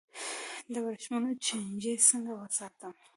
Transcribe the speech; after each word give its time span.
د 0.73 0.75
وریښمو 0.85 1.31
چینجی 1.45 1.93
څنګه 2.07 2.33
وساتم؟ 2.39 2.93